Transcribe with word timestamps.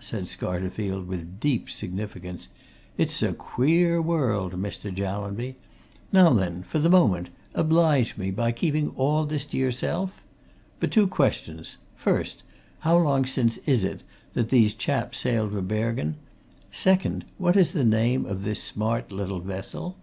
said 0.00 0.24
Scarterfield, 0.24 1.06
with 1.06 1.38
deep 1.40 1.68
significance. 1.68 2.48
"It's 2.96 3.20
a 3.22 3.34
queer 3.34 4.00
world, 4.00 4.54
Mr. 4.54 4.90
Jallanby. 4.90 5.56
Now 6.10 6.32
then, 6.32 6.62
for 6.62 6.78
the 6.78 6.88
moment, 6.88 7.28
oblige 7.52 8.16
me 8.16 8.30
by 8.30 8.50
keeping 8.50 8.92
all 8.96 9.26
this 9.26 9.44
to 9.44 9.58
yourself. 9.58 10.22
But 10.80 10.90
two 10.90 11.06
questions 11.06 11.76
first, 11.96 12.44
how 12.78 12.96
long 12.96 13.26
since 13.26 13.58
is 13.66 13.84
it 13.84 14.02
that 14.32 14.48
these 14.48 14.72
chaps 14.72 15.18
sailed 15.18 15.52
for 15.52 15.60
Bergen; 15.60 16.14
second, 16.72 17.26
what 17.36 17.54
is 17.54 17.72
the 17.74 17.84
name 17.84 18.24
of 18.24 18.42
this 18.42 18.62
smart 18.62 19.12
little 19.12 19.40
vessel?" 19.40 19.96